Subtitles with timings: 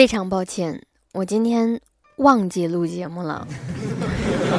[0.00, 0.80] 非常抱歉，
[1.12, 1.78] 我今天
[2.16, 3.46] 忘记录节目了，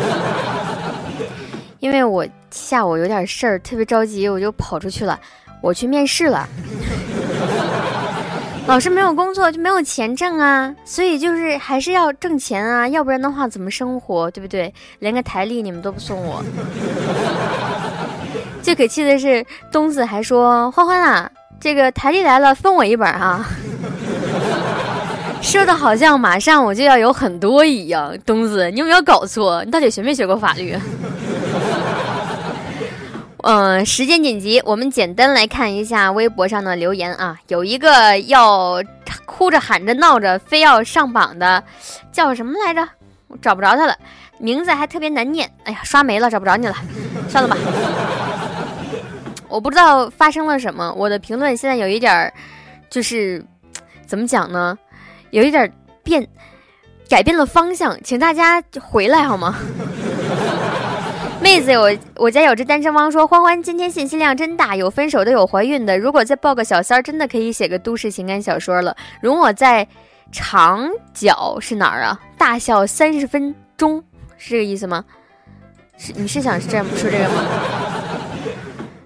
[1.81, 5.19] 因为我下午有点事儿，特别着急，我就跑出去了，
[5.59, 6.47] 我去面试了。
[8.67, 14.71] 老师没有工作就没有钱挣啊，所以就是还是要挣钱啊，要不然的话怎么生活，对不对？
[14.99, 16.45] 连个台历你们都不送我。
[18.61, 23.43] 最可气的是，东子还说：“欢欢啊，这个台历来了，分我一本啊。”
[25.41, 28.17] 说的好像马上我就要有很多一样。
[28.25, 29.63] 东子，你有没有搞错？
[29.65, 30.77] 你到底学没学过法律？
[33.43, 37.37] 嗯， 时间紧急，我们简单来看一下微博上的留言啊。
[37.47, 38.81] 有一个要
[39.25, 41.61] 哭着喊着闹着非要上榜的，
[42.11, 42.87] 叫什么来着？
[43.27, 43.97] 我找不着他了，
[44.37, 45.49] 名字还特别难念。
[45.65, 46.75] 哎呀，刷没了，找不着你了，
[47.27, 47.57] 算了吧。
[49.49, 52.31] 我不知道发生了什么，我的评论现在有一点儿，
[52.89, 53.43] 就是
[54.05, 54.77] 怎么讲呢？
[55.31, 55.71] 有一点
[56.03, 56.27] 变，
[57.09, 59.57] 改变了方向，请大家回来好吗？
[61.41, 65.97] 妹子，我我家有只单身汪说，欢欢今天信息量真大，有分手的，有怀孕的。
[65.97, 68.95] 如果再抱个小三儿，真的可以写个都市情感小说了。
[69.21, 69.87] 容我在
[70.31, 72.19] 长角是哪儿啊？
[72.37, 74.03] 大笑三十分钟
[74.37, 75.03] 是这个意思吗？
[75.97, 77.43] 是你是想这样说这个吗？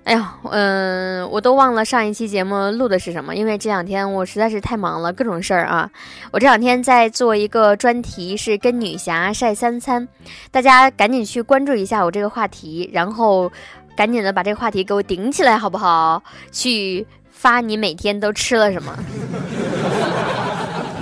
[0.05, 5.89] 哎呀，嗯，我都忘了上一期节目录的是什么，因为这两天我实在是太忙了，各种事儿啊。
[6.31, 10.07] 我这两天在做一个专题，是跟女侠晒三餐，
[10.51, 13.51] 大家赶紧去关注一下我这个话题，然后
[13.97, 16.21] 赶紧的把这个话题给我顶起来，好不好？
[16.51, 18.95] 去发你每天都吃了什么，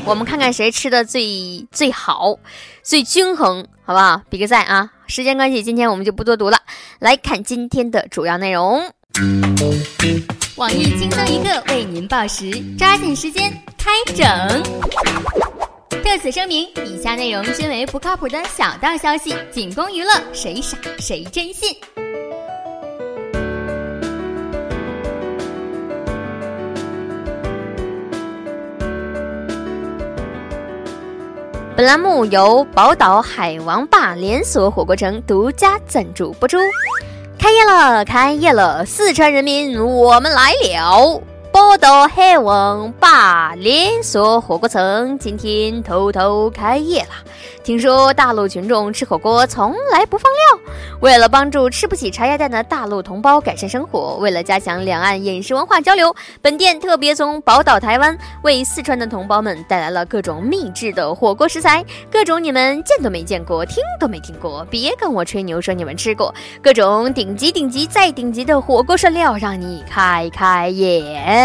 [0.05, 2.37] 我们看看谁吃的最最好，
[2.81, 4.21] 最均衡，好不好？
[4.29, 4.89] 比个赞啊！
[5.13, 6.57] 时间关系，今天我们就不多读了，
[6.97, 8.81] 来看今天的主要内容。
[10.55, 14.25] 网易轻松一刻为您报时，抓紧时间开整。
[16.03, 21.77] 特此声明，以下内容均为不靠谱的小道消息，仅供娱乐，谁傻谁真信。
[31.75, 36.55] 本栏目由宝岛海王坝连锁火锅城独家赞助播出。
[37.39, 38.85] 开业了，开业了！
[38.85, 41.19] 四川人民，我们来了！
[41.53, 47.09] 宝岛海王坝连锁火锅城今天偷偷开业了。
[47.63, 50.73] 听说大陆群众吃火锅从来不放料。
[50.99, 64.65] 为了帮助吃不起茶叶蛋的大陆同胞改善生活，为了加强两岸饮食文化交流，本店特别从宝岛台湾为四川的同胞们带来了各种秘制的火锅食材，各种你们见都没见过、听都没听过。
[64.71, 71.42] 别跟我吹牛说你们吃过，各种顶级、顶级再顶级的火锅涮料，让你开开眼。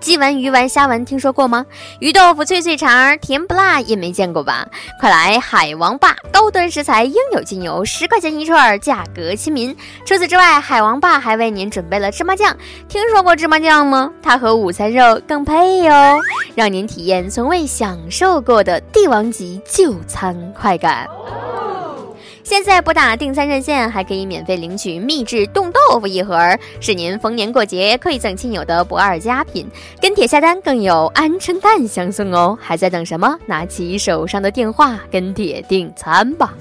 [0.00, 1.66] 鸡丸、鱼丸、虾丸，听说过吗？
[1.98, 4.66] 鱼豆腐、脆脆肠，甜不辣也没见过吧？
[4.98, 9.76] 快来海王坝，高端食材应有尽有，十块钱一串，价格亲民。
[10.06, 12.56] 除此之外，海王霸还为您准备了芝麻酱，
[12.88, 14.10] 听说过芝麻酱吗？
[14.22, 16.18] 它和午餐肉更配哟，
[16.54, 21.06] 让您体验从未享受过的帝王级就餐快感。
[22.42, 26.38] 现在拨打订餐热线，还可以免费领取秘制冻豆腐一盒，
[26.80, 29.66] 是您逢年过节馈赠亲友的不二佳品。
[30.00, 32.58] 跟帖下单更有鹌鹑蛋相送哦！
[32.60, 33.38] 还在等什么？
[33.46, 36.54] 拿起手上的电话跟帖订餐吧。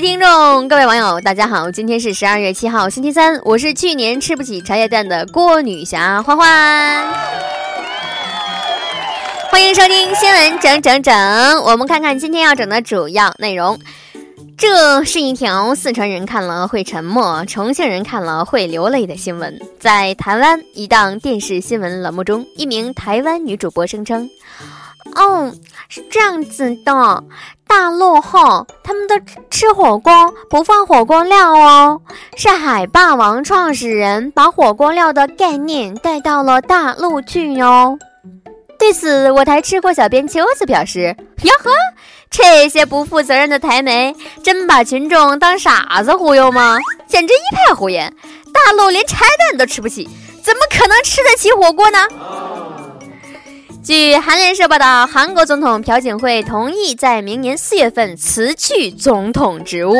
[0.00, 1.72] 听众，各位网友，大家好！
[1.72, 7.12] 今天是十二月七号，星期三，我是去年吃不起茶叶蛋的郭女侠欢欢，
[9.50, 11.12] 欢迎收听新闻整整整。
[11.64, 13.76] 我们看看今天要整的主要内容。
[14.56, 19.58] 这是一条四川人看了会沉默，重庆人看了会流泪的新闻。
[19.80, 24.30] 在台湾一档电视新闻栏目中，一名台湾女主播声称。
[25.14, 25.52] 哦，
[25.88, 27.24] 是这样子的，
[27.68, 29.14] 大陆后他们的
[29.50, 30.12] 吃火锅
[30.48, 32.00] 不放火锅料哦，
[32.36, 37.98] 是海霸王创始人把火锅料的概念带到了大陆去哟。
[38.78, 41.70] 对此，我台吃货小编秋子表示：“哟呵，
[42.30, 46.78] 这些不负责任的台媒，真把群众当傻子忽悠吗？
[47.06, 48.14] 简直一派胡言！
[48.54, 50.08] 大陆连茶蛋都吃不起，
[50.44, 51.98] 怎么可能吃得起火锅呢？”
[53.88, 59.94] 据韩联社报道，韩国总统朴槿惠同意在明年四月份辞去总统职务。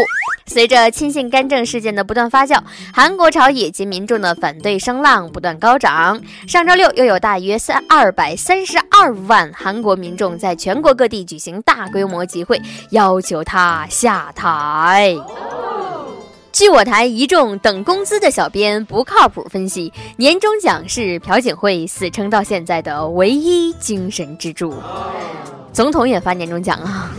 [0.45, 2.61] 随着亲信干政事件的不断发酵，
[2.93, 6.21] 韩国朝野及民众的反对声浪不断高涨。
[6.47, 15.17] 上周六，又有大约三二百三十二万韩国民众在全国各地举行大规模集会，要求他下台。
[16.59, 24.75] 据我台一众等工资的小编不靠谱分析，年终奖是朴槿惠死撑到现在的唯一精神支柱。
[25.73, 27.15] 总统也发年终奖啊！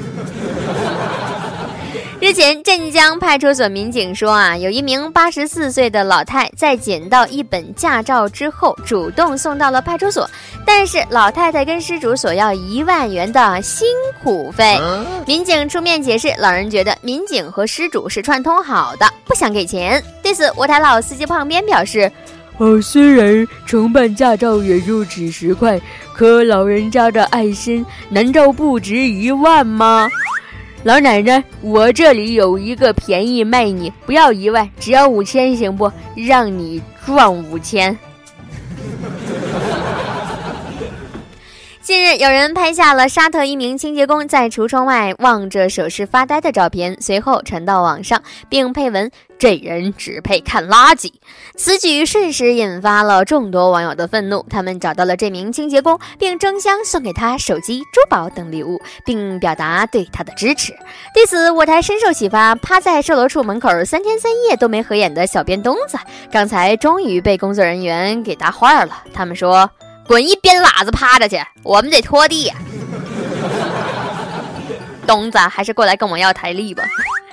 [2.22, 10.30] 日前，镇江派出所民警说啊，有一名八十四岁的老太在捡到一本驾照之后，主动送到了派出所，
[10.66, 13.88] 但是老太太跟失主索要一万元的辛
[14.22, 14.78] 苦费。
[15.26, 20.04] 民警出面解释，老人觉得民警和失主是串通好的，不想给钱。
[20.22, 22.12] 对此，我台老司机胖边表示
[22.60, 25.80] ：“哦，虽然承办驾照也就几十块，
[26.14, 30.10] 可老人家的爱心难道不值一万吗？”
[30.84, 35.92] 老奶奶，我这里有一个便宜卖你，不要一万，只要五千，行不？
[36.16, 37.96] 让你赚五千。
[41.90, 49.10] 近日，有人拍下了沙特一名清洁工在橱窗外望着首饰发呆的照片，随后传到网上，并配文
[49.40, 51.12] ：“这人只配看垃圾。”
[51.58, 60.72] 此举瞬时引发了众多网友的愤怒，他们找到了这名清洁工，并争相送给他手机、珠宝等礼物，并表达对他的支持。
[61.16, 65.98] 对此，我台深受启发，趴在售楼处门口三天三夜都没合眼的小编东子，
[66.32, 69.06] 刚才终于被工作人员给搭话了。
[69.12, 69.68] 他们说。
[70.10, 72.52] 滚一边拉子趴着去，我们得拖地。
[75.06, 76.84] 东子，还是过来跟我要台历吧。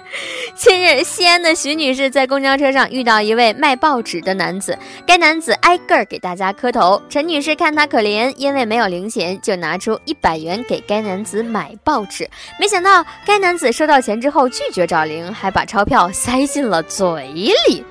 [0.55, 7.00] 近日，西安的徐女士在公交车上遇到一位卖报纸的男子，该男子挨个给大家磕头。
[7.08, 12.28] 陈女士看他可怜，因为没有零钱，就拿出一百元给该男子买报纸。
[12.61, 17.82] 没想到，该男子收到钱之后拒绝找零，还把钞票塞进了嘴里。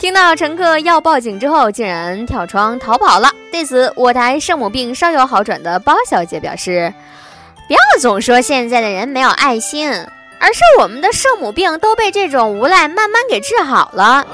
[0.00, 3.30] 听到乘客要报警之后，竟然跳窗逃跑了。
[3.52, 6.90] 对此，我台圣母病稍有好转的包小姐表示
[7.68, 9.90] ：“不要总说现在的人没有爱心，
[10.38, 14.26] 而是我们的圣母病都被这种无赖慢慢给治好了。”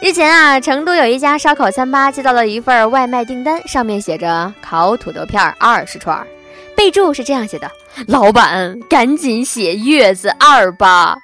[0.00, 6.26] 日前啊，成都有一家烧烤餐吧接到了一份外卖订单，上面写着“烤土豆片二十串”，
[6.74, 7.70] 备注是这样写的
[8.08, 11.18] ：“老板，赶紧写月子二吧。”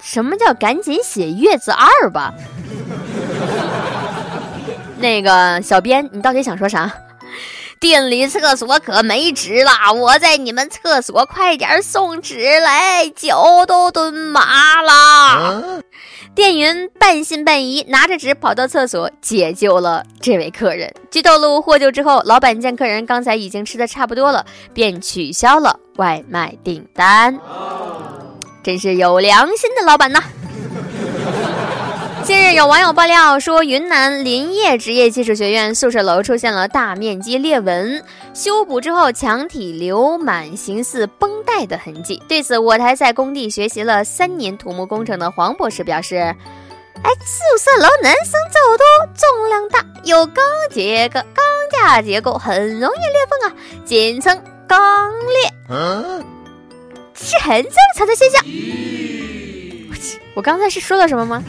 [0.00, 2.34] 什么叫赶紧写月子二吧？
[4.98, 6.92] 那个小编，你到底想说啥？
[7.80, 15.82] 店里厕所可没纸了，我在你们厕所快点送纸来，脚都蹲麻了。
[16.34, 20.90] 店员半信半疑，拿着纸跑到厕所解救了这位客人。
[21.10, 27.38] 据透露，获救之后，老板见客人刚才已经吃的差不多了，便取消了外卖订单。
[28.64, 30.22] 真是有良心的老板呐！
[32.24, 38.02] 近日有网友爆料说，云南林业职业技术学院宿舍楼出现了大面积裂纹，
[38.32, 42.22] 修补之后墙体留满形似绷带的痕迹。
[42.26, 46.16] 对此，我台在工地学习了三年土木工程的黄博士表示
[47.04, 56.24] ：“哎，宿舍楼男生走多，重量大，有钢结构，钢架结构很容易裂缝啊，简称钢裂。”
[57.14, 58.44] 是很正常的现象。
[60.34, 61.42] 我，刚才是说了什么吗？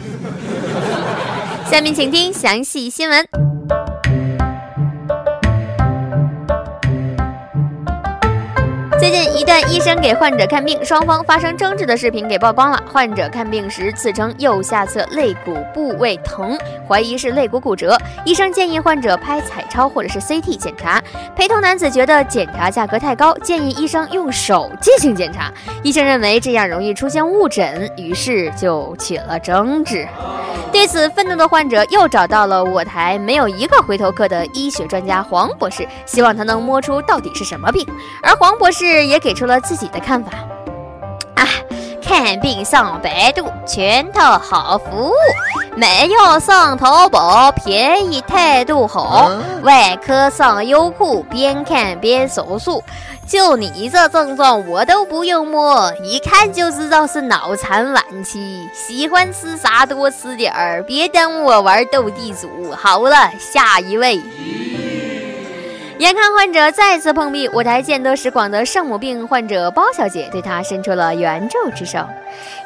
[1.70, 3.55] 下面请听详细新闻。
[9.08, 12.82] 最近，一段医生给患者看病，双方发生争执的视频给曝光了。
[12.92, 17.96] 患者看病时自称右下侧肋骨部位疼，怀疑是肋骨骨折。
[18.24, 21.00] 医生建议患者拍彩超或者是 CT 检查。
[21.36, 25.52] 陪同男子觉得检查价格太高，建议医生用手进行检查。
[25.84, 30.04] 医生认为这样容易出现误诊，于是就起了争执。
[30.72, 37.86] 对此，愤怒的患者又找到了我台没有一个回头客的医学专家黄博士，希望他能摸出到底是什么病。
[38.20, 38.95] 而黄博士。
[39.04, 40.30] 也给出了自己的看法。
[41.34, 41.44] 啊，
[42.02, 45.12] 看病上百度，全套好服务，
[45.76, 49.30] 买药上淘宝，便宜态度好。
[49.62, 52.82] 外科上优酷，边看边手术。
[53.26, 58.68] 就你这症状，我都不用摸，一看就知道是脑残晚期。
[58.72, 62.48] 喜欢吃啥多吃点儿，别耽误我玩斗地主。
[62.70, 64.22] 好了，下一位。
[65.98, 71.98] 眼看患者再次碰壁，我台见多识广的圣母病患者包小姐对他伸出了援助之手。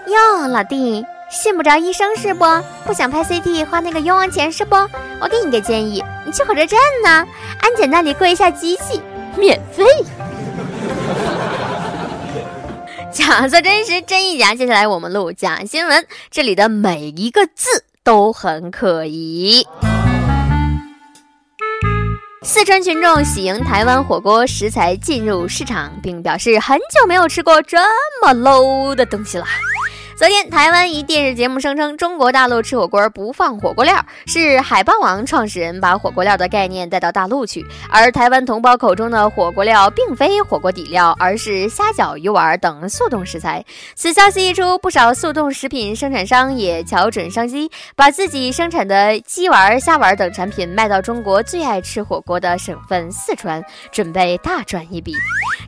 [0.09, 2.45] 哟，老弟，信不着医生是不？
[2.85, 4.75] 不想拍 CT 花那个冤枉钱是不？
[5.21, 7.25] 我给你个建议，你去火车站呢，
[7.61, 9.01] 安检那里过一下机器，
[9.37, 9.85] 免费。
[13.13, 14.57] 假作真实，真亦假。
[14.57, 19.65] 接下来我们录假新闻，这里的每一个字都很可疑。
[22.43, 27.77] 四川群众喜迎台湾火锅食材进入市场，并表示很久没有吃过这
[28.23, 29.45] 么 low 的东西了。
[30.21, 37.65] 昨天，台湾一电视节目声称，中国大陆吃火锅不放火锅料，是海霸王创始人把火锅料的概念带到大陆去。
[37.89, 43.65] 而台湾同胞口中的火锅料，并非火锅底料，而是虾饺、鱼丸等速冻食材。
[43.95, 55.15] 此消息一出，不少速冻食品生产商也瞧准商机，把自己生产的鸡丸、虾丸等产品卖到中国最爱吃火锅的省份四川，准备大赚一笔。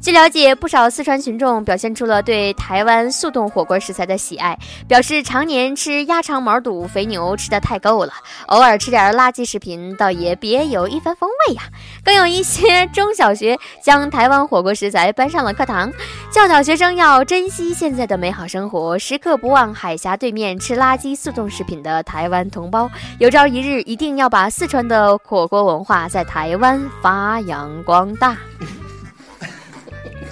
[0.02, 4.58] 据了解，不少四川群众表现出了对台湾速冻火锅食材的喜爱。
[4.88, 8.12] 表示常年吃鸭肠毛肚、肥牛吃的太够了，
[8.46, 11.62] 偶尔吃点垃圾食品倒也别有一番风味呀。
[12.04, 15.88] 更有一些中小学将台湾火锅食材搬上了课堂，
[16.32, 22.90] 教导学生要珍惜现在的美好生活，时刻不忘海峡对面吃垃圾速冻食品的台湾同胞。
[23.20, 28.36] 有朝一日一定要把四川的火锅文化在台湾发扬光大。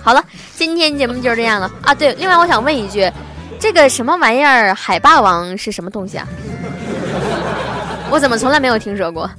[0.03, 1.95] 好了，今天节目就是这样了啊。
[1.95, 3.11] 对，另外我想问一句。
[3.59, 4.75] 这个什么玩意儿？
[4.75, 6.27] 海霸王是什么东西啊？
[8.11, 9.31] 我怎么从来没有听说过？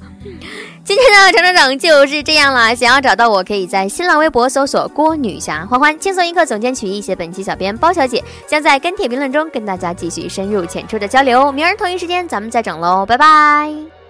[0.84, 2.72] 今天的整整整就是这样了。
[2.76, 11.50] 想要找到我，可以在新浪微博搜索“郭女侠欢欢”，轻松一刻总监曲艺，写本期小编包小姐将在跟帖评论中跟大家继续深入浅出的交流。
[11.50, 14.01] 明儿同一时间咱们再整喽，拜拜。